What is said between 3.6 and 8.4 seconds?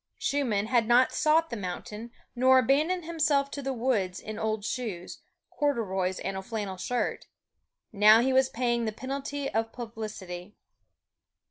the woods in old shoes, corduroys and a flannel shirt. Now he